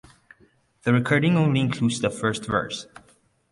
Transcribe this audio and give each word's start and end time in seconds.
The 0.81 0.93
recording 0.93 1.37
only 1.37 1.59
includes 1.59 1.99
the 2.01 2.09
first 2.09 2.47
verse. 2.47 2.87